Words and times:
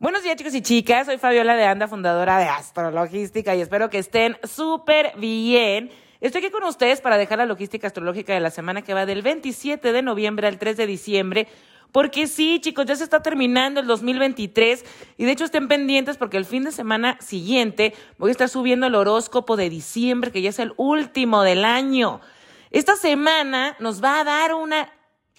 Buenos 0.00 0.22
días 0.22 0.36
chicos 0.36 0.54
y 0.54 0.62
chicas, 0.62 1.04
soy 1.04 1.18
Fabiola 1.18 1.54
de 1.56 1.66
Anda, 1.66 1.86
fundadora 1.86 2.38
de 2.38 2.46
Astrologística 2.46 3.54
y 3.54 3.60
espero 3.60 3.90
que 3.90 3.98
estén 3.98 4.38
súper 4.44 5.12
bien. 5.18 5.90
Estoy 6.22 6.42
aquí 6.42 6.50
con 6.50 6.64
ustedes 6.64 7.02
para 7.02 7.18
dejar 7.18 7.36
la 7.36 7.44
logística 7.44 7.86
astrológica 7.86 8.32
de 8.32 8.40
la 8.40 8.48
semana 8.48 8.80
que 8.80 8.94
va 8.94 9.04
del 9.04 9.20
27 9.20 9.92
de 9.92 10.00
noviembre 10.00 10.46
al 10.48 10.58
3 10.58 10.78
de 10.78 10.86
diciembre. 10.86 11.48
Porque 11.92 12.28
sí, 12.28 12.60
chicos, 12.62 12.86
ya 12.86 12.96
se 12.96 13.04
está 13.04 13.20
terminando 13.20 13.78
el 13.78 13.86
2023 13.86 14.86
y 15.18 15.26
de 15.26 15.32
hecho 15.32 15.44
estén 15.44 15.68
pendientes 15.68 16.16
porque 16.16 16.38
el 16.38 16.46
fin 16.46 16.64
de 16.64 16.72
semana 16.72 17.18
siguiente 17.20 17.92
voy 18.16 18.30
a 18.30 18.32
estar 18.32 18.48
subiendo 18.48 18.86
el 18.86 18.94
horóscopo 18.94 19.58
de 19.58 19.68
diciembre, 19.68 20.32
que 20.32 20.40
ya 20.40 20.48
es 20.48 20.60
el 20.60 20.72
último 20.78 21.42
del 21.42 21.62
año. 21.62 22.22
Esta 22.70 22.96
semana 22.96 23.76
nos 23.80 24.02
va 24.02 24.20
a 24.20 24.24
dar 24.24 24.54
una 24.54 24.90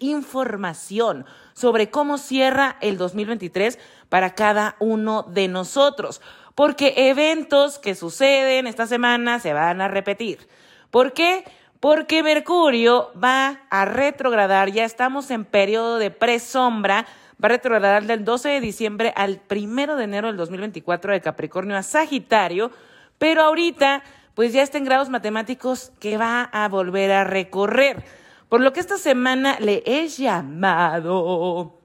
información 0.01 1.25
sobre 1.53 1.89
cómo 1.89 2.17
cierra 2.17 2.77
el 2.81 2.97
2023 2.97 3.79
para 4.11 4.35
cada 4.35 4.75
uno 4.79 5.23
de 5.23 5.47
nosotros, 5.47 6.19
porque 6.53 6.93
eventos 6.97 7.79
que 7.79 7.95
suceden 7.95 8.67
esta 8.67 8.85
semana 8.85 9.39
se 9.39 9.53
van 9.53 9.79
a 9.79 9.87
repetir. 9.87 10.49
¿Por 10.89 11.13
qué? 11.13 11.45
Porque 11.79 12.21
Mercurio 12.21 13.09
va 13.17 13.61
a 13.69 13.85
retrogradar, 13.85 14.69
ya 14.69 14.83
estamos 14.83 15.31
en 15.31 15.45
periodo 15.45 15.97
de 15.97 16.11
presombra, 16.11 17.05
va 17.41 17.45
a 17.45 17.47
retrogradar 17.47 18.03
del 18.03 18.25
12 18.25 18.49
de 18.49 18.59
diciembre 18.59 19.13
al 19.15 19.39
1 19.49 19.95
de 19.95 20.03
enero 20.03 20.27
del 20.27 20.35
2024 20.35 21.13
de 21.13 21.21
Capricornio 21.21 21.77
a 21.77 21.81
Sagitario, 21.81 22.69
pero 23.17 23.43
ahorita 23.43 24.03
pues 24.35 24.51
ya 24.51 24.61
está 24.61 24.77
en 24.77 24.83
grados 24.83 25.07
matemáticos 25.07 25.93
que 26.01 26.17
va 26.17 26.49
a 26.51 26.67
volver 26.67 27.13
a 27.13 27.23
recorrer. 27.23 28.03
Por 28.49 28.59
lo 28.59 28.73
que 28.73 28.81
esta 28.81 28.97
semana 28.97 29.55
le 29.61 29.83
he 29.85 30.09
llamado 30.09 31.80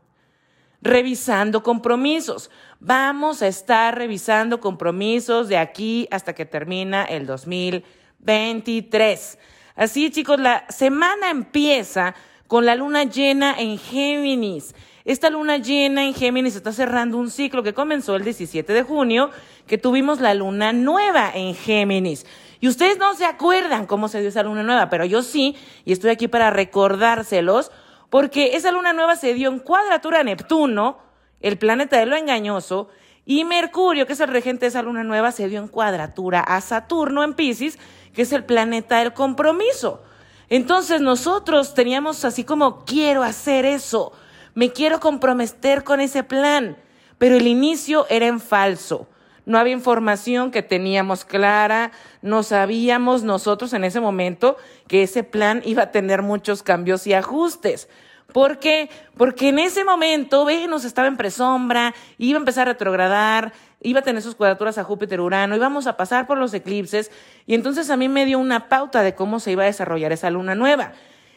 revisando 0.87 1.63
compromisos. 1.63 2.51
Vamos 2.81 3.43
a 3.43 3.49
estar 3.49 3.97
revisando 3.97 4.61
compromisos 4.61 5.49
de 5.49 5.59
aquí 5.59 6.09
hasta 6.11 6.35
que 6.35 6.45
termina 6.45 7.05
el 7.05 7.27
2023. 7.27 9.39
Así 9.75 10.11
chicos, 10.11 10.41
la 10.41 10.65
semana 10.69 11.31
empieza 11.31 12.15
con 12.47 12.65
la 12.65 12.75
luna 12.75 13.05
llena 13.05 13.55
en 13.59 13.79
Géminis. 13.79 14.75
Esta 15.05 15.31
luna 15.31 15.59
llena 15.59 16.05
en 16.05 16.15
Géminis 16.15 16.57
está 16.57 16.73
cerrando 16.73 17.19
un 17.19 17.31
ciclo 17.31 17.63
que 17.63 17.75
comenzó 17.75 18.17
el 18.17 18.25
17 18.25 18.73
de 18.73 18.83
junio, 18.83 19.31
que 19.67 19.79
tuvimos 19.79 20.21
la 20.21 20.35
luna 20.35 20.73
nueva 20.73 21.31
en 21.33 21.55
Géminis. 21.55 22.27
Y 22.61 22.69
ustedes 22.69 22.99
no 22.99 23.15
se 23.15 23.25
acuerdan 23.25 23.87
cómo 23.87 24.09
se 24.09 24.21
dio 24.21 24.31
esa 24.31 24.43
luna 24.43 24.63
nueva, 24.63 24.89
pero 24.89 25.05
yo 25.05 25.23
sí, 25.23 25.57
y 25.85 25.93
estoy 25.93 26.11
aquí 26.11 26.27
para 26.27 26.51
recordárselos, 26.51 27.71
porque 28.17 28.57
esa 28.57 28.71
luna 28.71 28.95
nueva 28.95 29.15
se 29.15 29.35
dio 29.35 29.51
en 29.51 29.59
cuadratura 29.59 30.21
a 30.21 30.25
Neptuno, 30.25 30.97
el 31.43 31.59
planeta 31.59 31.99
de 31.99 32.07
lo 32.07 32.17
engañoso, 32.17 32.89
y 33.27 33.45
Mercurio, 33.45 34.07
que 34.07 34.15
es 34.15 34.21
el 34.21 34.29
regente 34.29 34.61
de 34.61 34.69
esa 34.69 34.81
luna 34.81 35.05
nueva, 35.05 35.33
se 35.33 35.51
dio 35.51 35.61
en 35.61 35.69
cuadratura 35.69 36.41
a 36.41 36.63
Saturno 36.63 37.25
en 37.25 37.35
Pisces, 37.35 37.79
que 38.15 38.23
es 38.23 38.33
el 38.33 38.47
planeta 38.47 39.01
del 39.01 39.13
compromiso. 39.13 40.03
Entonces 40.49 41.03
nosotros 41.03 41.75
teníamos 41.75 42.25
así 42.25 42.43
como, 42.43 42.87
quiero 42.87 43.23
hacer 43.23 43.67
eso, 43.67 44.13
me 44.55 44.73
quiero 44.73 44.99
comprometer 44.99 45.85
con 45.85 46.01
ese 46.01 46.25
plan, 46.25 46.79
pero 47.19 47.37
el 47.37 47.47
inicio 47.47 48.07
era 48.09 48.29
en 48.29 48.41
falso 48.41 49.09
no 49.47 49.59
había 49.59 49.73
información 49.73 50.51
que 50.51 50.63
teníamos 50.63 51.25
clara, 51.25 51.93
no 52.21 52.43
sabíamos 52.43 53.23
nosotros 53.23 53.73
en 53.73 53.85
ese 53.85 54.01
momento 54.01 54.57
que 54.89 55.05
ese 55.05 55.23
plan 55.23 55.63
iba 55.65 55.85
a 55.85 55.91
tener 55.93 56.23
muchos 56.23 56.65
cambios 56.65 57.07
y 57.07 57.15
ajustes. 57.15 57.89
¿Por 58.37 58.59
qué? 58.59 58.91
Porque 59.17 59.49
en 59.49 59.59
ese 59.59 59.83
momento 59.83 60.45
Venus 60.45 60.85
estaba 60.85 61.09
en 61.09 61.17
presombra, 61.17 61.95
iba 62.19 62.37
a 62.37 62.41
empezar 62.41 62.69
a 62.69 62.73
retrogradar, 62.73 63.55
iba 63.81 64.01
a 64.01 64.03
tener 64.03 64.21
sus 64.21 64.35
cuadraturas 64.35 64.77
a 64.77 64.85
Júpiter, 64.85 65.23
Urano, 65.23 65.57
íbamos 65.57 65.87
a 65.87 65.97
pasar 65.97 66.27
por 66.27 66.37
los 66.37 66.53
eclipses 66.53 67.11
y 67.47 67.55
entonces 67.55 67.89
a 67.89 67.97
mí 67.97 68.11
me 68.11 68.27
dio 68.27 68.39
una 68.39 68.69
pauta 68.69 69.01
de 69.01 69.15
cómo 69.15 69.41
se 69.41 69.53
iba 69.53 69.63
a 69.63 69.65
desarrollar 69.73 70.13
esa 70.13 70.29
luna 70.29 70.55
nueva. 70.55 70.93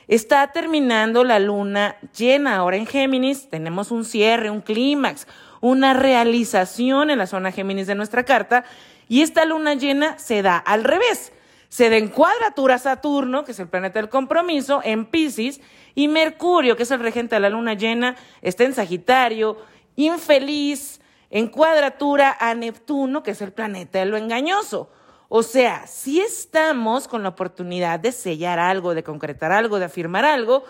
Está 0.10 0.52
terminando 0.52 1.24
la 1.24 1.40
luna 1.40 1.96
llena 2.18 2.58
ahora 2.58 2.76
en 2.76 2.86
Géminis, 2.86 3.50
tenemos 3.50 3.92
un 3.92 4.04
cierre, 4.04 4.50
un 4.50 4.60
clímax, 4.60 5.26
una 5.62 5.94
realización 5.94 7.12
en 7.12 7.20
la 7.20 7.28
zona 7.28 7.54
Géminis 7.54 7.88
de 7.88 7.96
nuestra 7.96 8.26
carta 8.26 8.66
y 9.08 9.22
esta 9.22 9.46
luna 9.46 9.74
llena 9.76 10.20
se 10.20 10.42
da 10.42 10.58
al 10.58 10.84
revés. 10.84 11.32
Se 11.70 11.90
da 11.90 11.98
en 11.98 12.10
cuadratura 12.10 12.78
Saturno, 12.78 13.44
que 13.44 13.52
es 13.52 13.60
el 13.60 13.70
planeta 13.70 14.00
del 14.00 14.10
compromiso, 14.10 14.82
en 14.84 15.06
Pisces, 15.06 15.62
y 15.96 16.08
Mercurio, 16.08 16.76
que 16.76 16.84
es 16.84 16.92
el 16.92 17.00
regente 17.00 17.36
de 17.36 17.42
la 17.42 17.50
luna 17.50 17.76
llena, 17.76 18.16
está 18.42 18.64
en 18.64 18.74
Sagitario, 18.74 19.58
infeliz, 19.96 21.00
en 21.30 21.48
cuadratura 21.48 22.36
a 22.40 22.56
Neptuno, 22.56 23.22
que 23.22 23.32
es 23.32 23.42
el 23.42 23.54
planeta 23.54 24.00
de 24.00 24.06
lo 24.06 24.18
engañoso. 24.18 24.90
O 25.28 25.44
sea, 25.44 25.86
si 25.86 26.20
estamos 26.20 27.08
con 27.08 27.22
la 27.22 27.30
oportunidad 27.30 28.00
de 28.00 28.12
sellar 28.12 28.58
algo, 28.58 28.96
de 28.96 29.04
concretar 29.04 29.52
algo, 29.52 29.78
de 29.78 29.86
afirmar 29.86 30.26
algo, 30.26 30.64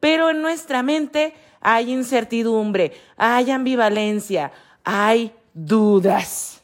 pero 0.00 0.30
en 0.30 0.40
nuestra 0.40 0.82
mente 0.82 1.34
hay 1.60 1.92
incertidumbre, 1.92 2.92
hay 3.18 3.50
ambivalencia, 3.50 4.52
hay 4.84 5.34
dudas. 5.52 6.62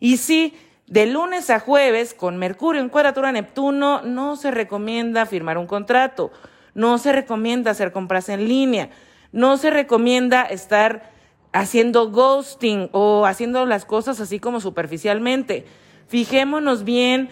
Y 0.00 0.16
sí, 0.16 0.54
de 0.86 1.06
lunes 1.06 1.50
a 1.50 1.60
jueves, 1.60 2.14
con 2.14 2.36
Mercurio 2.36 2.80
en 2.80 2.88
cuadratura 2.88 3.32
Neptuno, 3.32 4.02
no 4.02 4.36
se 4.36 4.50
recomienda 4.50 5.26
firmar 5.26 5.58
un 5.58 5.66
contrato, 5.66 6.32
no 6.74 6.98
se 6.98 7.12
recomienda 7.12 7.70
hacer 7.70 7.92
compras 7.92 8.28
en 8.28 8.48
línea, 8.48 8.90
no 9.32 9.56
se 9.56 9.70
recomienda 9.70 10.42
estar 10.42 11.10
haciendo 11.52 12.10
ghosting 12.10 12.88
o 12.92 13.26
haciendo 13.26 13.66
las 13.66 13.84
cosas 13.84 14.20
así 14.20 14.38
como 14.38 14.60
superficialmente. 14.60 15.66
Fijémonos 16.08 16.84
bien 16.84 17.30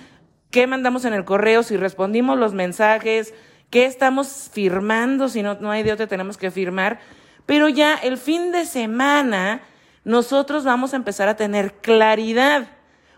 qué 0.50 0.67
mandamos 0.67 1.05
en 1.05 1.15
el 1.15 1.25
correo, 1.25 1.62
si 1.62 1.77
respondimos 1.77 2.38
los 2.38 2.55
mensajes, 2.55 3.34
¿Qué 3.71 3.84
estamos 3.84 4.50
firmando? 4.53 5.28
Si 5.28 5.43
no, 5.43 5.55
no 5.61 5.71
hay 5.71 5.84
de 5.84 5.93
otra, 5.93 6.09
tenemos 6.09 6.37
que 6.37 6.50
firmar. 6.50 6.99
Pero 7.47 7.69
ya 7.69 7.94
el 7.94 8.19
fin 8.19 8.50
de 8.50 8.67
semana 8.67 9.62
nosotros 10.03 10.65
vamos 10.65 10.93
a 10.93 10.97
empezar 10.97 11.28
a 11.28 11.37
tener 11.37 11.75
claridad. 11.75 12.69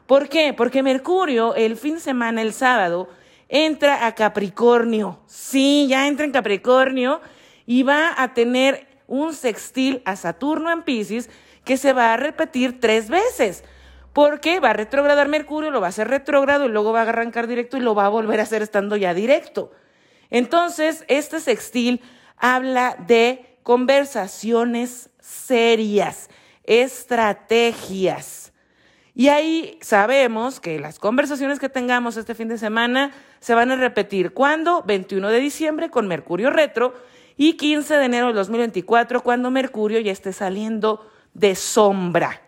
¿Por 0.06 0.28
qué? 0.28 0.52
Porque 0.52 0.82
Mercurio 0.82 1.54
el 1.54 1.76
fin 1.76 1.94
de 1.94 2.00
semana, 2.00 2.42
el 2.42 2.52
sábado, 2.52 3.08
entra 3.48 4.06
a 4.06 4.14
Capricornio. 4.14 5.20
Sí, 5.26 5.86
ya 5.88 6.08
entra 6.08 6.24
en 6.24 6.32
Capricornio 6.32 7.20
y 7.66 7.82
va 7.82 8.14
a 8.16 8.34
tener 8.34 8.86
un 9.06 9.34
sextil 9.34 10.02
a 10.04 10.16
Saturno 10.16 10.70
en 10.72 10.82
Pisces 10.82 11.28
que 11.64 11.76
se 11.76 11.92
va 11.92 12.12
a 12.12 12.16
repetir 12.16 12.80
tres 12.80 13.08
veces. 13.08 13.62
Porque 14.12 14.60
va 14.60 14.70
a 14.70 14.74
retrogradar 14.74 15.28
Mercurio, 15.28 15.70
lo 15.70 15.80
va 15.80 15.86
a 15.86 15.90
hacer 15.90 16.08
retrógrado 16.08 16.66
y 16.66 16.68
luego 16.68 16.92
va 16.92 17.00
a 17.00 17.08
arrancar 17.08 17.46
directo 17.46 17.76
y 17.76 17.80
lo 17.80 17.94
va 17.94 18.06
a 18.06 18.10
volver 18.10 18.40
a 18.40 18.42
hacer 18.42 18.62
estando 18.62 18.96
ya 18.96 19.14
directo. 19.14 19.70
Entonces, 20.30 21.04
este 21.08 21.40
sextil 21.40 22.02
habla 22.36 22.96
de 23.06 23.56
conversaciones 23.62 25.10
serias, 25.20 26.28
estrategias. 26.64 28.51
Y 29.14 29.28
ahí 29.28 29.78
sabemos 29.82 30.58
que 30.58 30.78
las 30.78 30.98
conversaciones 30.98 31.58
que 31.58 31.68
tengamos 31.68 32.16
este 32.16 32.34
fin 32.34 32.48
de 32.48 32.56
semana 32.56 33.12
se 33.40 33.54
van 33.54 33.70
a 33.70 33.76
repetir. 33.76 34.32
¿Cuándo? 34.32 34.82
21 34.84 35.28
de 35.28 35.40
diciembre 35.40 35.90
con 35.90 36.08
Mercurio 36.08 36.50
retro 36.50 36.94
y 37.36 37.54
15 37.54 37.94
de 37.94 38.04
enero 38.04 38.26
del 38.26 38.36
2024 38.36 39.22
cuando 39.22 39.50
Mercurio 39.50 40.00
ya 40.00 40.12
esté 40.12 40.32
saliendo 40.32 41.06
de 41.34 41.54
sombra. 41.54 42.40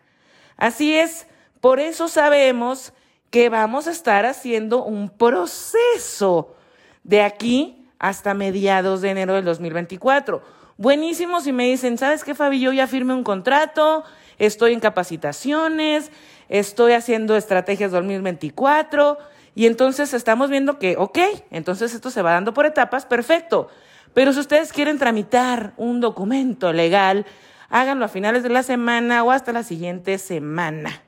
Así 0.57 0.95
es, 0.97 1.27
por 1.61 1.81
eso 1.81 2.09
sabemos 2.09 2.93
que 3.31 3.49
vamos 3.49 3.87
a 3.87 3.91
estar 3.91 4.25
haciendo 4.25 4.85
un 4.85 5.11
proceso 5.11 6.55
de 7.03 7.23
aquí 7.23 7.87
hasta 7.99 8.33
mediados 8.33 9.01
de 9.01 9.11
enero 9.11 9.35
del 9.35 9.45
2024. 9.45 10.43
Buenísimo 10.77 11.41
si 11.41 11.53
me 11.53 11.67
dicen, 11.67 11.99
¿sabes 11.99 12.25
qué, 12.25 12.35
Fabi? 12.35 12.61
Yo 12.61 12.73
ya 12.73 12.87
firmé 12.87 13.15
un 13.15 13.25
contrato, 13.25 14.05
estoy 14.39 14.73
en 14.73 14.81
capacitaciones, 14.81 16.11
estoy 16.49 16.93
haciendo 16.93 17.37
estrategias 17.37 17.93
2024 17.93 19.19
y 19.55 19.67
entonces 19.67 20.15
estamos 20.15 20.51
viendo 20.51 20.79
que, 20.79 20.97
ok, 20.97 21.19
entonces 21.51 21.95
esto 21.95 22.11
se 22.11 22.23
va 22.23 22.33
dando 22.33 22.55
por 22.55 22.67
etapas, 22.67 23.07
perfecto. 23.07 23.69
Pero 24.13 24.33
si 24.33 24.41
ustedes 24.41 24.73
quieren 24.73 24.99
tramitar 24.99 25.75
un 25.77 26.01
documento 26.01 26.73
legal, 26.73 27.27
háganlo 27.69 28.05
a 28.05 28.09
finales 28.09 28.43
de 28.43 28.49
la 28.49 28.63
semana 28.63 29.25
o 29.25 29.31
hasta 29.31 29.53
la 29.53 29.63
siguiente 29.63 30.19
semana. 30.19 31.03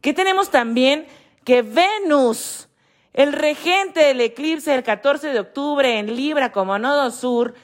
¿Qué 0.00 0.12
tenemos 0.14 0.50
también? 0.50 1.06
Que 1.44 1.62
Venus 1.62 2.68
el 3.12 3.32
regente 3.32 4.00
del 4.00 4.20
eclipse 4.20 4.70
del 4.70 4.84
14 4.84 5.28
de 5.28 5.40
octubre 5.40 5.98
en 5.98 6.14
Libra 6.14 6.52
como 6.52 6.78
nodo 6.78 7.10
sur 7.10 7.54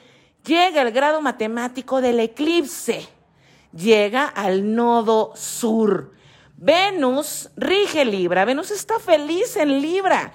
llega 0.45 0.81
al 0.81 0.91
grado 0.91 1.21
matemático 1.21 2.01
del 2.01 2.19
eclipse. 2.19 3.07
Llega 3.73 4.25
al 4.25 4.75
nodo 4.75 5.33
sur. 5.35 6.13
Venus 6.57 7.49
rige 7.55 8.05
Libra. 8.05 8.45
Venus 8.45 8.71
está 8.71 8.99
feliz 8.99 9.55
en 9.57 9.81
Libra. 9.81 10.33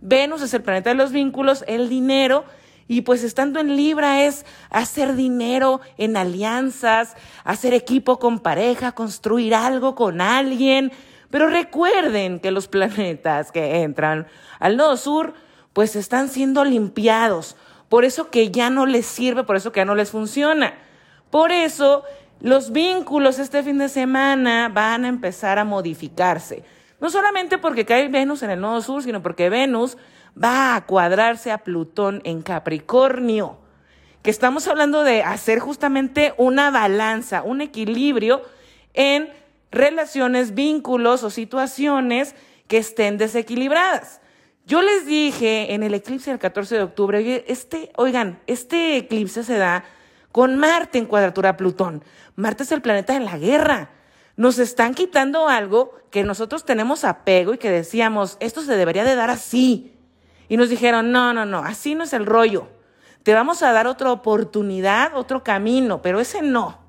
Venus 0.00 0.42
es 0.42 0.54
el 0.54 0.62
planeta 0.62 0.90
de 0.90 0.96
los 0.96 1.12
vínculos, 1.12 1.64
el 1.66 1.88
dinero 1.88 2.44
Y 2.86 3.00
pues 3.00 3.24
estando 3.24 3.60
en 3.60 3.76
Libra 3.76 4.24
es 4.24 4.44
hacer 4.68 5.16
dinero 5.16 5.80
en 5.96 6.18
alianzas, 6.18 7.16
hacer 7.42 7.72
equipo 7.72 8.18
con 8.18 8.40
pareja, 8.40 8.92
construir 8.92 9.54
algo 9.54 9.94
con 9.94 10.20
alguien. 10.20 10.92
Pero 11.30 11.48
recuerden 11.48 12.40
que 12.40 12.50
los 12.50 12.68
planetas 12.68 13.50
que 13.50 13.82
entran 13.82 14.26
al 14.60 14.76
nodo 14.76 14.96
sur 14.96 15.34
pues 15.72 15.96
están 15.96 16.28
siendo 16.28 16.64
limpiados. 16.64 17.56
Por 17.88 18.04
eso 18.04 18.30
que 18.30 18.50
ya 18.50 18.70
no 18.70 18.86
les 18.86 19.06
sirve, 19.06 19.44
por 19.44 19.56
eso 19.56 19.72
que 19.72 19.80
ya 19.80 19.84
no 19.84 19.94
les 19.94 20.10
funciona. 20.10 20.74
Por 21.30 21.50
eso 21.52 22.04
los 22.40 22.72
vínculos 22.72 23.38
este 23.38 23.62
fin 23.62 23.78
de 23.78 23.88
semana 23.88 24.68
van 24.68 25.04
a 25.04 25.08
empezar 25.08 25.58
a 25.58 25.64
modificarse. 25.64 26.64
No 27.00 27.10
solamente 27.10 27.58
porque 27.58 27.84
cae 27.84 28.08
Venus 28.08 28.42
en 28.42 28.50
el 28.50 28.60
nodo 28.60 28.80
sur, 28.80 29.02
sino 29.02 29.22
porque 29.22 29.50
Venus 29.50 29.96
va 30.42 30.76
a 30.76 30.86
cuadrarse 30.86 31.52
a 31.52 31.58
Plutón 31.58 32.20
en 32.24 32.42
Capricornio, 32.42 33.58
que 34.22 34.30
estamos 34.30 34.66
hablando 34.68 35.02
de 35.02 35.22
hacer 35.22 35.58
justamente 35.58 36.34
una 36.38 36.70
balanza, 36.70 37.42
un 37.42 37.60
equilibrio 37.60 38.42
en 38.94 39.28
relaciones, 39.70 40.54
vínculos 40.54 41.22
o 41.24 41.30
situaciones 41.30 42.34
que 42.68 42.78
estén 42.78 43.18
desequilibradas. 43.18 44.20
Yo 44.66 44.80
les 44.80 45.04
dije 45.04 45.74
en 45.74 45.82
el 45.82 45.92
eclipse 45.92 46.30
del 46.30 46.38
14 46.38 46.76
de 46.76 46.82
octubre, 46.82 47.44
este, 47.48 47.92
oigan, 47.96 48.40
este 48.46 48.96
eclipse 48.96 49.44
se 49.44 49.58
da 49.58 49.84
con 50.34 50.56
Marte 50.56 50.98
en 50.98 51.06
cuadratura 51.06 51.50
a 51.50 51.56
Plutón. 51.56 52.02
Marte 52.34 52.64
es 52.64 52.72
el 52.72 52.82
planeta 52.82 53.12
de 53.12 53.20
la 53.20 53.38
guerra. 53.38 53.90
Nos 54.34 54.58
están 54.58 54.92
quitando 54.92 55.48
algo 55.48 55.94
que 56.10 56.24
nosotros 56.24 56.64
tenemos 56.64 57.04
apego 57.04 57.54
y 57.54 57.58
que 57.58 57.70
decíamos, 57.70 58.36
esto 58.40 58.60
se 58.62 58.76
debería 58.76 59.04
de 59.04 59.14
dar 59.14 59.30
así. 59.30 59.96
Y 60.48 60.56
nos 60.56 60.70
dijeron, 60.70 61.12
no, 61.12 61.32
no, 61.32 61.46
no, 61.46 61.60
así 61.60 61.94
no 61.94 62.02
es 62.02 62.12
el 62.12 62.26
rollo. 62.26 62.66
Te 63.22 63.32
vamos 63.32 63.62
a 63.62 63.70
dar 63.70 63.86
otra 63.86 64.10
oportunidad, 64.10 65.16
otro 65.16 65.44
camino, 65.44 66.02
pero 66.02 66.18
ese 66.18 66.42
no. 66.42 66.80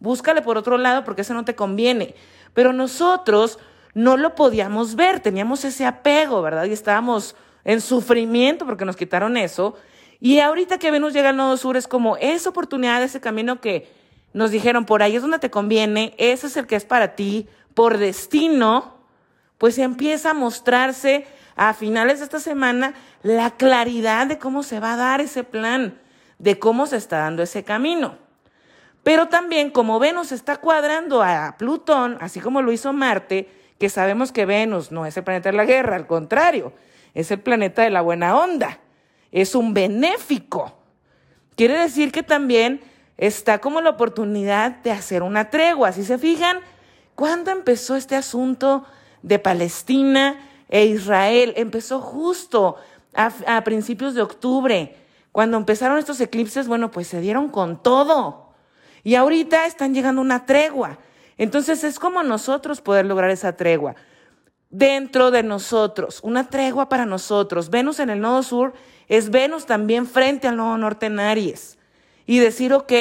Búscale 0.00 0.40
por 0.40 0.56
otro 0.56 0.78
lado 0.78 1.04
porque 1.04 1.20
ese 1.20 1.34
no 1.34 1.44
te 1.44 1.54
conviene. 1.54 2.14
Pero 2.54 2.72
nosotros 2.72 3.58
no 3.92 4.16
lo 4.16 4.34
podíamos 4.34 4.94
ver, 4.94 5.20
teníamos 5.20 5.66
ese 5.66 5.84
apego, 5.84 6.40
¿verdad? 6.40 6.64
Y 6.64 6.72
estábamos 6.72 7.36
en 7.62 7.82
sufrimiento 7.82 8.64
porque 8.64 8.86
nos 8.86 8.96
quitaron 8.96 9.36
eso. 9.36 9.76
Y 10.20 10.40
ahorita 10.40 10.78
que 10.78 10.90
Venus 10.90 11.12
llega 11.12 11.30
al 11.30 11.36
nodo 11.36 11.56
sur 11.56 11.76
es 11.76 11.88
como 11.88 12.16
esa 12.16 12.50
oportunidad, 12.50 13.02
ese 13.02 13.20
camino 13.20 13.60
que 13.60 13.90
nos 14.32 14.50
dijeron, 14.50 14.84
por 14.84 15.02
ahí 15.02 15.16
es 15.16 15.22
donde 15.22 15.38
te 15.38 15.50
conviene, 15.50 16.14
ese 16.18 16.46
es 16.46 16.56
el 16.56 16.66
que 16.66 16.76
es 16.76 16.84
para 16.84 17.14
ti, 17.14 17.48
por 17.74 17.98
destino, 17.98 18.96
pues 19.58 19.78
empieza 19.78 20.30
a 20.30 20.34
mostrarse 20.34 21.26
a 21.56 21.72
finales 21.74 22.18
de 22.18 22.24
esta 22.24 22.40
semana 22.40 22.94
la 23.22 23.52
claridad 23.52 24.26
de 24.26 24.38
cómo 24.38 24.62
se 24.62 24.80
va 24.80 24.94
a 24.94 24.96
dar 24.96 25.20
ese 25.20 25.44
plan, 25.44 25.98
de 26.38 26.58
cómo 26.58 26.86
se 26.86 26.96
está 26.96 27.18
dando 27.18 27.42
ese 27.42 27.64
camino. 27.64 28.16
Pero 29.02 29.28
también 29.28 29.70
como 29.70 29.98
Venus 29.98 30.32
está 30.32 30.56
cuadrando 30.56 31.22
a 31.22 31.54
Plutón, 31.58 32.18
así 32.20 32.40
como 32.40 32.60
lo 32.60 32.72
hizo 32.72 32.92
Marte, 32.92 33.48
que 33.78 33.88
sabemos 33.88 34.32
que 34.32 34.46
Venus 34.46 34.90
no 34.90 35.06
es 35.06 35.16
el 35.16 35.24
planeta 35.24 35.50
de 35.50 35.56
la 35.56 35.64
guerra, 35.64 35.96
al 35.96 36.06
contrario, 36.06 36.72
es 37.14 37.30
el 37.30 37.40
planeta 37.40 37.82
de 37.82 37.90
la 37.90 38.00
buena 38.00 38.36
onda, 38.36 38.80
es 39.32 39.54
un 39.54 39.74
benéfico. 39.74 40.76
Quiere 41.56 41.78
decir 41.78 42.12
que 42.12 42.22
también 42.22 42.80
está 43.16 43.58
como 43.58 43.80
la 43.80 43.90
oportunidad 43.90 44.82
de 44.82 44.92
hacer 44.92 45.22
una 45.22 45.50
tregua. 45.50 45.92
Si 45.92 46.04
se 46.04 46.18
fijan, 46.18 46.58
¿cuándo 47.14 47.50
empezó 47.50 47.96
este 47.96 48.16
asunto 48.16 48.84
de 49.22 49.38
Palestina? 49.38 50.38
e 50.68 50.86
Israel. 50.86 51.52
Empezó 51.56 52.00
justo 52.00 52.76
a, 53.14 53.62
principios 53.64 54.14
de 54.14 54.22
octubre. 54.22 54.96
Cuando 55.32 55.56
empezaron 55.56 55.98
estos 55.98 56.20
eclipses, 56.20 56.68
bueno, 56.68 56.90
pues 56.90 57.08
se 57.08 57.20
dieron 57.20 57.48
con 57.48 57.82
todo. 57.82 58.50
Y 59.04 59.14
ahorita 59.14 59.66
están 59.66 59.94
llegando 59.94 60.20
una 60.20 60.46
tregua. 60.46 60.98
Entonces 61.38 61.84
es 61.84 61.98
como 61.98 62.22
nosotros 62.22 62.80
poder 62.80 63.06
lograr 63.06 63.30
esa 63.30 63.56
tregua. 63.56 63.94
Dentro 64.70 65.30
de 65.30 65.42
nosotros, 65.42 66.20
una 66.22 66.48
tregua 66.48 66.88
para 66.88 67.06
nosotros. 67.06 67.70
Venus 67.70 68.00
en 68.00 68.10
el 68.10 68.20
nodo 68.20 68.42
sur 68.42 68.74
es 69.08 69.30
Venus 69.30 69.66
también 69.66 70.06
frente 70.06 70.48
al 70.48 70.56
nodo 70.56 70.76
norte 70.76 71.06
en 71.06 71.20
Aries. 71.20 71.78
Y 72.26 72.38
decir, 72.38 72.72
ok, 72.72 72.92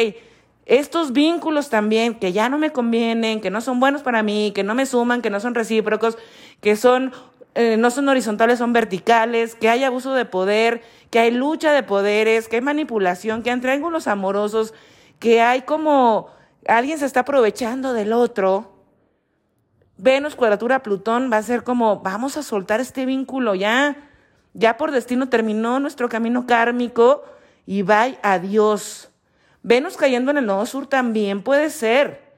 estos 0.65 1.12
vínculos 1.12 1.69
también 1.69 2.15
que 2.19 2.33
ya 2.33 2.50
no 2.50 2.57
me 2.57 2.71
convienen, 2.71 3.41
que 3.41 3.50
no 3.50 3.62
son 3.62 3.79
buenos 3.79 4.03
para 4.03 4.23
mí, 4.23 4.51
que 4.53 4.63
no 4.63 4.75
me 4.75 4.85
suman, 4.85 5.21
que 5.21 5.29
no 5.29 5.39
son 5.39 5.56
recíprocos, 5.56 6.17
que 6.62 6.75
son 6.75 7.12
eh, 7.56 7.77
no 7.77 7.89
son 7.89 8.09
horizontales, 8.09 8.59
son 8.59 8.73
verticales, 8.73 9.56
que 9.56 9.69
hay 9.69 9.85
abuso 9.85 10.13
de 10.13 10.25
poder, 10.25 10.81
que 11.09 11.19
hay 11.19 11.31
lucha 11.31 11.71
de 11.71 11.83
poderes, 11.83 12.50
que 12.50 12.57
hay 12.57 12.62
manipulación, 12.62 13.44
que 13.44 13.51
hay 13.51 13.59
triángulos 13.62 14.07
amorosos, 14.07 14.73
que 15.19 15.41
hay 15.41 15.62
como 15.62 16.27
alguien 16.67 17.00
se 17.00 17.06
está 17.06 17.21
aprovechando 17.21 17.94
del 17.94 18.12
otro. 18.12 18.75
Venus, 19.97 20.36
cuadratura, 20.36 20.83
Plutón 20.83 21.30
va 21.31 21.38
a 21.38 21.44
ser 21.44 21.63
como, 21.63 22.01
vamos 22.01 22.36
a 22.36 22.44
soltar 22.44 22.81
este 22.81 23.06
vínculo 23.06 23.56
ya, 23.56 23.95
ya 24.53 24.75
por 24.75 24.92
destino 24.92 25.30
terminó 25.30 25.80
nuestro 25.80 26.09
camino 26.09 26.45
kármico 26.45 27.24
y 27.65 27.81
bye, 27.81 28.19
adiós. 28.21 29.09
Venus 29.63 29.95
cayendo 29.95 30.31
en 30.31 30.38
el 30.38 30.45
nodo 30.45 30.65
sur 30.65 30.88
también 30.88 31.42
puede 31.42 31.69
ser. 31.69 32.33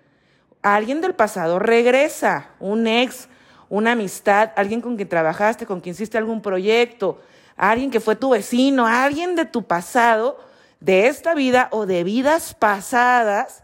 Alguien 0.62 1.02
del 1.02 1.16
pasado 1.16 1.60
regresa, 1.60 2.52
un 2.60 2.86
ex, 2.86 3.28
una 3.70 3.94
amistad, 3.94 4.52
alguien 4.56 4.82
con 4.82 4.96
quien 4.96 5.10
trabajaste, 5.10 5.66
con 5.66 5.82
quien 5.82 5.94
hiciste 5.94 6.18
algún 6.18 6.42
proyecto, 6.42 7.20
alguien 7.56 7.90
que 7.90 8.00
fue 8.00 8.16
tu 8.16 8.30
vecino, 8.30 8.86
alguien 8.86 9.36
de 9.36 9.46
tu 9.46 9.64
pasado, 9.64 10.40
de 10.80 11.08
esta 11.08 11.34
vida 11.34 11.70
o 11.72 11.86
de 11.88 12.04
vidas 12.04 12.54
pasadas, 12.54 13.64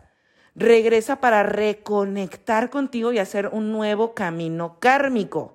regresa 0.56 1.18
para 1.18 1.44
reconectar 1.44 2.70
contigo 2.70 3.12
y 3.12 3.20
hacer 3.20 3.50
un 3.52 3.72
nuevo 3.72 4.14
camino 4.14 4.78
kármico. 4.80 5.54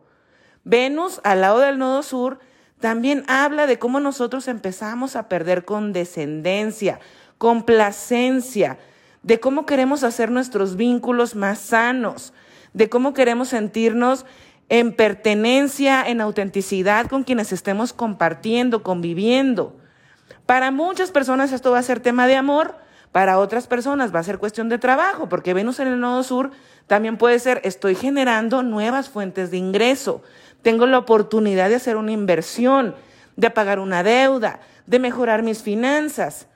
Venus, 0.65 1.21
al 1.25 1.41
lado 1.41 1.61
del 1.61 1.79
nodo 1.79 2.03
sur, 2.03 2.41
también 2.81 3.25
habla 3.29 3.67
de 3.67 3.79
cómo 3.79 4.00
nosotros 4.00 4.49
empezamos 4.49 5.17
a 5.17 5.29
perder 5.29 5.65
condescendencia, 5.65 7.00
complacencia, 7.39 8.79
de 9.23 9.41
cómo 9.41 9.67
queremos 9.67 10.05
hacer 10.05 10.31
nuestros 10.31 10.77
vínculos 10.77 11.35
más 11.35 11.59
sanos, 11.59 12.33
de 12.73 12.89
cómo 12.89 13.15
queremos 13.15 13.49
sentirnos 13.49 14.27
en 14.69 14.94
pertenencia, 14.94 16.06
en 16.06 16.21
autenticidad 16.21 17.06
con 17.06 17.25
quienes 17.25 17.53
estemos 17.53 17.93
compartiendo, 17.93 18.83
conviviendo. 18.83 19.77
Para 20.47 20.71
muchas 20.71 21.11
personas 21.11 21.53
esto 21.53 21.71
va 21.71 21.79
a 21.79 21.83
ser 21.83 22.01
tema 22.01 22.27
de 22.27 22.37
amor, 22.37 22.77
para 23.12 23.38
otras 23.38 23.66
personas 23.66 24.14
va 24.14 24.20
a 24.20 24.25
ser 24.25 24.38
cuestión 24.38 24.69
de 24.69 24.78
trabajo, 24.78 25.28
porque 25.28 25.55
Venus 25.55 25.81
en 25.81 25.88
el 25.88 26.00
Nodo 26.00 26.22
Sur 26.22 26.50
también 26.87 27.16
puede 27.16 27.38
ser, 27.38 27.60
estoy 27.64 27.94
generando 27.94 28.62
nuevas 28.62 29.08
fuentes 29.08 29.50
de 29.50 29.56
ingreso, 29.56 30.22
tengo 30.62 30.86
la 30.86 30.98
oportunidad 30.98 31.69
de 31.69 31.77
hacer 31.77 31.96
una 31.96 32.12
inversión, 32.12 32.94
de 33.36 33.50
pagar 33.50 33.79
una 33.79 34.03
deuda, 34.03 34.60
de 34.86 34.98
mejorar 34.98 35.43
mis 35.43 35.62
finanzas. 35.62 36.46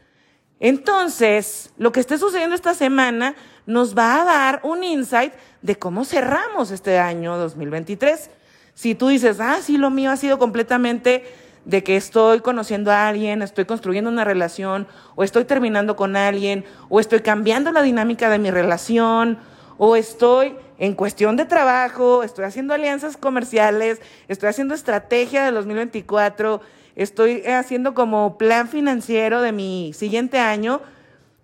Entonces, 0.58 1.70
lo 1.76 1.92
que 1.92 2.00
esté 2.00 2.18
sucediendo 2.18 2.54
esta 2.54 2.74
semana 2.74 3.34
nos 3.66 3.96
va 3.96 4.20
a 4.20 4.24
dar 4.24 4.60
un 4.62 4.84
insight 4.84 5.32
de 5.60 5.76
cómo 5.76 6.04
cerramos 6.04 6.70
este 6.70 6.98
año 6.98 7.36
2023. 7.36 8.30
Si 8.74 8.94
tú 8.94 9.08
dices, 9.08 9.38
ah, 9.40 9.58
sí, 9.62 9.76
lo 9.76 9.90
mío 9.90 10.10
ha 10.10 10.16
sido 10.16 10.38
completamente 10.38 11.24
de 11.64 11.84
que 11.84 11.96
estoy 11.96 12.40
conociendo 12.40 12.90
a 12.90 13.08
alguien, 13.08 13.42
estoy 13.42 13.64
construyendo 13.64 14.10
una 14.10 14.24
relación, 14.24 14.88
o 15.14 15.22
estoy 15.22 15.44
terminando 15.44 15.96
con 15.96 16.16
alguien, 16.16 16.64
o 16.88 16.98
estoy 16.98 17.20
cambiando 17.20 17.70
la 17.72 17.82
dinámica 17.82 18.28
de 18.30 18.38
mi 18.38 18.50
relación, 18.50 19.38
o 19.78 19.96
estoy 19.96 20.56
en 20.78 20.94
cuestión 20.94 21.36
de 21.36 21.44
trabajo, 21.44 22.22
estoy 22.22 22.44
haciendo 22.44 22.74
alianzas 22.74 23.16
comerciales, 23.16 24.00
estoy 24.28 24.48
haciendo 24.48 24.74
estrategia 24.74 25.44
de 25.44 25.52
2024, 25.52 26.60
estoy 26.96 27.44
haciendo 27.46 27.94
como 27.94 28.36
plan 28.38 28.68
financiero 28.68 29.40
de 29.40 29.52
mi 29.52 29.92
siguiente 29.94 30.38
año, 30.38 30.80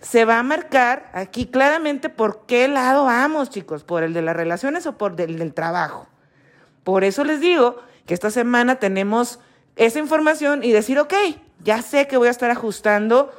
se 0.00 0.24
va 0.24 0.38
a 0.38 0.42
marcar 0.42 1.10
aquí 1.12 1.46
claramente 1.46 2.08
por 2.08 2.46
qué 2.46 2.68
lado 2.68 3.04
vamos, 3.04 3.50
chicos, 3.50 3.84
por 3.84 4.02
el 4.02 4.12
de 4.12 4.22
las 4.22 4.36
relaciones 4.36 4.86
o 4.86 4.96
por 4.96 5.20
el 5.20 5.38
del 5.38 5.54
trabajo. 5.54 6.06
Por 6.84 7.04
eso 7.04 7.24
les 7.24 7.40
digo 7.40 7.76
que 8.06 8.14
esta 8.14 8.30
semana 8.30 8.76
tenemos 8.76 9.40
esa 9.78 10.00
información 10.00 10.64
y 10.64 10.72
decir, 10.72 10.98
ok, 10.98 11.14
ya 11.62 11.82
sé 11.82 12.06
que 12.08 12.16
voy 12.16 12.28
a 12.28 12.32
estar 12.32 12.50
ajustando 12.50 13.32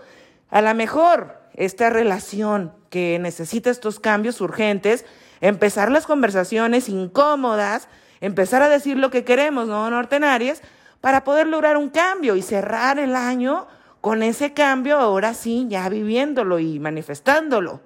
a 0.49 0.61
la 0.61 0.73
mejor 0.73 1.37
esta 1.53 1.89
relación 1.89 2.73
que 2.89 3.19
necesita 3.19 3.69
estos 3.69 3.99
cambios 3.99 4.39
urgentes, 4.39 5.05
empezar 5.41 5.91
las 5.91 6.07
conversaciones 6.07 6.87
incómodas, 6.87 7.89
empezar 8.21 8.61
a 8.61 8.69
decir 8.69 8.97
lo 8.97 9.11
que 9.11 9.25
queremos, 9.25 9.67
¿no, 9.67 9.89
Nortenarias? 9.89 10.61
Para 11.01 11.25
poder 11.25 11.47
lograr 11.47 11.75
un 11.75 11.89
cambio 11.89 12.37
y 12.37 12.41
cerrar 12.41 12.99
el 12.99 13.15
año 13.15 13.67
con 13.99 14.23
ese 14.23 14.53
cambio, 14.53 14.97
ahora 14.97 15.33
sí, 15.33 15.67
ya 15.69 15.89
viviéndolo 15.89 16.59
y 16.59 16.79
manifestándolo, 16.79 17.81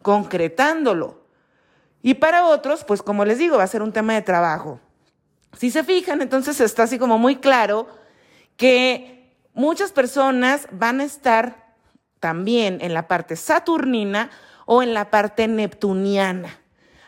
concretándolo. 0.00 1.20
Y 2.02 2.14
para 2.14 2.46
otros, 2.46 2.84
pues 2.84 3.02
como 3.02 3.26
les 3.26 3.36
digo, 3.36 3.58
va 3.58 3.64
a 3.64 3.68
ser 3.68 3.82
un 3.82 3.92
tema 3.92 4.14
de 4.14 4.22
trabajo. 4.22 4.80
Si 5.56 5.70
se 5.70 5.84
fijan, 5.84 6.22
entonces 6.22 6.60
está 6.60 6.84
así 6.84 6.98
como 6.98 7.18
muy 7.18 7.36
claro 7.36 7.88
que 8.56 9.34
muchas 9.54 9.92
personas 9.92 10.68
van 10.70 11.00
a 11.00 11.04
estar 11.04 11.74
también 12.20 12.78
en 12.80 12.94
la 12.94 13.08
parte 13.08 13.36
saturnina 13.36 14.30
o 14.66 14.82
en 14.82 14.94
la 14.94 15.10
parte 15.10 15.48
neptuniana. 15.48 16.58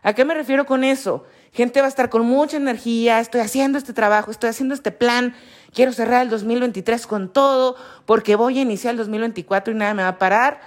¿A 0.03 0.15
qué 0.15 0.25
me 0.25 0.35
refiero 0.35 0.65
con 0.65 0.85
eso? 0.85 1.25
Gente 1.53 1.81
va 1.81 1.87
a 1.87 1.89
estar 1.89 2.09
con 2.09 2.25
mucha 2.25 2.57
energía, 2.57 3.21
estoy 3.21 3.41
haciendo 3.41 3.77
este 3.77 3.93
trabajo, 3.93 4.31
estoy 4.31 4.51
haciendo 4.51 4.75
este 4.75 4.93
plan, 4.93 5.35
quiero 5.75 5.93
cerrar 5.93 6.23
el 6.23 6.31
2023 6.31 7.07
con 7.07 7.33
todo, 7.33 7.77
porque 8.07 8.37
voy 8.37 8.59
a 8.59 8.63
iniciar 8.63 8.93
el 8.93 8.99
2024 8.99 9.75
y 9.75 9.77
nada 9.77 9.95
me 9.95 10.03
va 10.03 10.09
a 10.11 10.19
parar. 10.19 10.61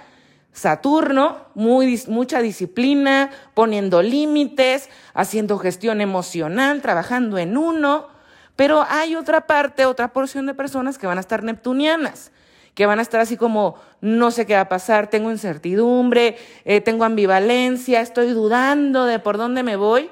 Saturno, 0.54 1.48
mucha 1.54 2.40
disciplina, 2.40 3.30
poniendo 3.54 4.02
límites, 4.02 4.88
haciendo 5.12 5.58
gestión 5.58 6.00
emocional, 6.00 6.80
trabajando 6.80 7.38
en 7.38 7.56
uno. 7.56 8.06
Pero 8.54 8.86
hay 8.88 9.16
otra 9.16 9.48
parte, 9.48 9.84
otra 9.84 10.12
porción 10.12 10.46
de 10.46 10.54
personas 10.54 10.96
que 10.96 11.08
van 11.08 11.18
a 11.18 11.22
estar 11.22 11.42
neptunianas, 11.42 12.30
que 12.74 12.86
van 12.86 13.00
a 13.00 13.02
estar 13.02 13.20
así 13.20 13.36
como, 13.36 13.74
no 14.00 14.30
sé 14.30 14.46
qué 14.46 14.54
va 14.54 14.60
a 14.60 14.68
pasar, 14.68 15.10
tengo 15.10 15.32
incertidumbre, 15.32 16.36
eh, 16.64 16.80
tengo 16.80 17.02
ambivalencia, 17.02 18.00
estoy 18.00 18.28
dudando 18.28 19.06
de 19.06 19.18
por 19.18 19.38
dónde 19.38 19.64
me 19.64 19.74
voy. 19.74 20.08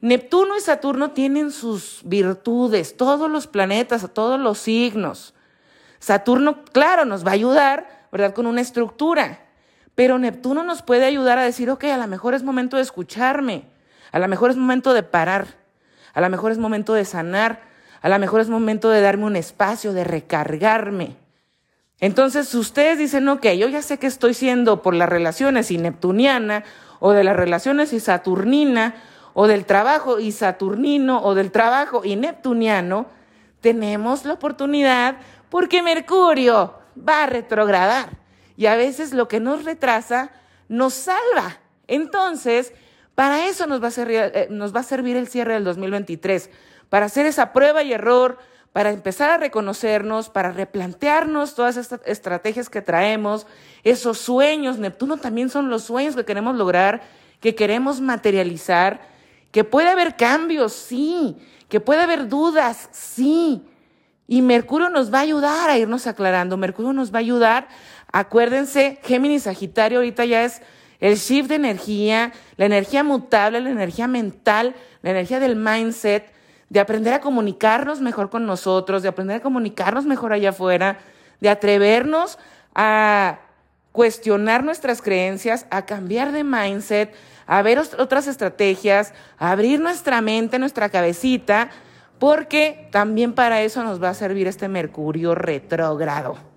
Neptuno 0.00 0.56
y 0.56 0.60
Saturno 0.62 1.10
tienen 1.10 1.50
sus 1.50 2.00
virtudes, 2.04 2.96
todos 2.96 3.30
los 3.30 3.46
planetas, 3.46 4.08
todos 4.14 4.40
los 4.40 4.58
signos. 4.58 5.34
Saturno, 5.98 6.64
claro, 6.64 7.04
nos 7.04 7.22
va 7.22 7.32
a 7.32 7.34
ayudar, 7.34 8.06
¿verdad? 8.10 8.32
Con 8.32 8.46
una 8.46 8.62
estructura. 8.62 9.43
Pero 9.94 10.18
Neptuno 10.18 10.64
nos 10.64 10.82
puede 10.82 11.04
ayudar 11.04 11.38
a 11.38 11.42
decir, 11.42 11.70
ok, 11.70 11.84
a 11.84 11.96
lo 11.96 12.06
mejor 12.06 12.34
es 12.34 12.42
momento 12.42 12.76
de 12.76 12.82
escucharme, 12.82 13.64
a 14.10 14.18
lo 14.18 14.28
mejor 14.28 14.50
es 14.50 14.56
momento 14.56 14.92
de 14.92 15.02
parar, 15.02 15.46
a 16.12 16.20
lo 16.20 16.28
mejor 16.30 16.52
es 16.52 16.58
momento 16.58 16.94
de 16.94 17.04
sanar, 17.04 17.62
a 18.00 18.08
lo 18.08 18.18
mejor 18.18 18.40
es 18.40 18.48
momento 18.48 18.90
de 18.90 19.00
darme 19.00 19.24
un 19.24 19.36
espacio, 19.36 19.92
de 19.92 20.04
recargarme. 20.04 21.16
Entonces, 22.00 22.54
ustedes 22.54 22.98
dicen, 22.98 23.28
ok, 23.28 23.46
yo 23.52 23.68
ya 23.68 23.82
sé 23.82 23.98
que 23.98 24.06
estoy 24.06 24.34
siendo 24.34 24.82
por 24.82 24.94
las 24.94 25.08
relaciones 25.08 25.70
y 25.70 25.78
neptuniana, 25.78 26.64
o 26.98 27.12
de 27.12 27.24
las 27.24 27.36
relaciones 27.36 27.92
y 27.92 28.00
saturnina, 28.00 28.94
o 29.32 29.46
del 29.46 29.64
trabajo 29.64 30.20
y 30.20 30.32
saturnino, 30.32 31.22
o 31.22 31.34
del 31.34 31.50
trabajo 31.50 32.02
y 32.04 32.16
neptuniano, 32.16 33.06
tenemos 33.60 34.24
la 34.24 34.34
oportunidad 34.34 35.16
porque 35.48 35.82
Mercurio 35.82 36.74
va 36.96 37.24
a 37.24 37.26
retrogradar. 37.26 38.23
Y 38.56 38.66
a 38.66 38.76
veces 38.76 39.12
lo 39.12 39.28
que 39.28 39.40
nos 39.40 39.64
retrasa 39.64 40.30
nos 40.68 40.94
salva. 40.94 41.58
Entonces, 41.86 42.72
para 43.14 43.46
eso 43.46 43.66
nos 43.66 43.82
va 43.82 43.88
a 43.88 43.90
servir, 43.90 44.32
eh, 44.34 44.48
servir 44.84 45.16
el 45.16 45.28
cierre 45.28 45.54
del 45.54 45.64
2023 45.64 46.50
para 46.88 47.06
hacer 47.06 47.26
esa 47.26 47.52
prueba 47.52 47.82
y 47.82 47.92
error, 47.92 48.38
para 48.72 48.90
empezar 48.90 49.30
a 49.30 49.38
reconocernos, 49.38 50.30
para 50.30 50.50
replantearnos 50.52 51.54
todas 51.54 51.76
estas 51.76 52.00
estrategias 52.06 52.68
que 52.68 52.82
traemos, 52.82 53.46
esos 53.84 54.18
sueños. 54.18 54.78
Neptuno 54.78 55.16
también 55.16 55.48
son 55.48 55.70
los 55.70 55.84
sueños 55.84 56.16
que 56.16 56.24
queremos 56.24 56.56
lograr, 56.56 57.02
que 57.40 57.54
queremos 57.54 58.00
materializar, 58.00 59.00
que 59.52 59.62
puede 59.62 59.90
haber 59.90 60.16
cambios, 60.16 60.72
sí, 60.72 61.36
que 61.68 61.78
puede 61.78 62.02
haber 62.02 62.28
dudas, 62.28 62.88
sí. 62.90 63.62
Y 64.26 64.42
Mercurio 64.42 64.88
nos 64.88 65.12
va 65.12 65.18
a 65.18 65.22
ayudar 65.22 65.70
a 65.70 65.78
irnos 65.78 66.08
aclarando, 66.08 66.56
Mercurio 66.56 66.92
nos 66.92 67.12
va 67.12 67.18
a 67.18 67.20
ayudar, 67.20 67.68
acuérdense, 68.14 69.00
Géminis 69.02 69.42
Sagitario 69.42 69.98
ahorita 69.98 70.24
ya 70.24 70.44
es 70.44 70.62
el 71.00 71.16
shift 71.16 71.48
de 71.48 71.56
energía, 71.56 72.32
la 72.56 72.66
energía 72.66 73.02
mutable, 73.02 73.60
la 73.60 73.70
energía 73.70 74.06
mental, 74.06 74.76
la 75.02 75.10
energía 75.10 75.40
del 75.40 75.56
mindset, 75.56 76.32
de 76.68 76.78
aprender 76.78 77.12
a 77.12 77.20
comunicarnos 77.20 78.00
mejor 78.00 78.30
con 78.30 78.46
nosotros, 78.46 79.02
de 79.02 79.08
aprender 79.08 79.38
a 79.38 79.40
comunicarnos 79.40 80.06
mejor 80.06 80.32
allá 80.32 80.50
afuera, 80.50 80.98
de 81.40 81.48
atrevernos 81.48 82.38
a 82.72 83.40
cuestionar 83.90 84.62
nuestras 84.62 85.02
creencias, 85.02 85.66
a 85.70 85.84
cambiar 85.84 86.30
de 86.30 86.44
mindset, 86.44 87.12
a 87.48 87.62
ver 87.62 87.80
otras 87.98 88.28
estrategias, 88.28 89.12
a 89.38 89.50
abrir 89.50 89.80
nuestra 89.80 90.20
mente, 90.20 90.60
nuestra 90.60 90.88
cabecita, 90.88 91.68
porque 92.20 92.88
también 92.92 93.32
para 93.32 93.62
eso 93.62 93.82
nos 93.82 94.00
va 94.00 94.10
a 94.10 94.14
servir 94.14 94.46
este 94.46 94.68
Mercurio 94.68 95.34
retrógrado. 95.34 96.53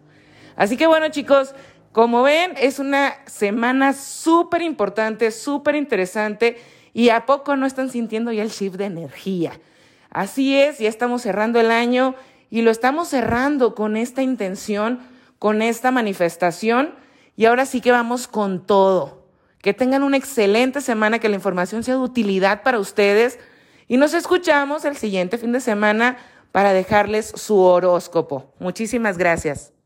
Así 0.58 0.76
que 0.76 0.88
bueno 0.88 1.08
chicos, 1.10 1.56
como 1.94 2.24
ven, 2.24 2.54
es 2.58 2.80
una 2.80 3.16
semana 3.26 3.94
súper 3.94 4.62
importante, 4.62 5.32
súper 5.32 5.76
interesante 5.76 6.58
y 6.94 7.10
a 7.10 7.26
poco 7.26 7.56
no 7.56 7.66
están 7.66 7.90
sintiendo 7.90 8.32
ya 8.32 8.44
el 8.44 8.50
shift 8.50 8.76
de 8.76 8.86
energía. 8.86 9.60
Así 10.10 10.58
es, 10.58 10.80
ya 10.80 10.90
estamos 10.90 11.22
cerrando 11.22 11.60
el 11.60 11.72
año 11.72 12.16
y 12.50 12.62
lo 12.62 12.72
estamos 12.72 13.08
cerrando 13.08 13.76
con 13.76 13.98
esta 13.98 14.22
intención, 14.22 15.00
con 15.40 15.62
esta 15.62 15.92
manifestación 15.92 16.94
y 17.36 17.46
ahora 17.46 17.66
sí 17.66 17.82
que 17.82 17.92
vamos 17.92 18.28
con 18.28 18.66
todo. 18.66 19.26
Que 19.62 19.74
tengan 19.74 20.04
una 20.04 20.18
excelente 20.18 20.82
semana, 20.82 21.20
que 21.20 21.30
la 21.30 21.36
información 21.36 21.84
sea 21.84 21.96
de 21.96 22.02
utilidad 22.02 22.64
para 22.64 22.80
ustedes 22.80 23.40
y 23.88 23.98
nos 23.98 24.14
escuchamos 24.14 24.86
el 24.86 24.98
siguiente 24.98 25.38
fin 25.38 25.52
de 25.52 25.62
semana 25.62 26.18
para 26.52 26.74
dejarles 26.74 27.28
su 27.36 27.60
horóscopo. 27.60 28.54
Muchísimas 28.60 29.18
gracias. 29.18 29.76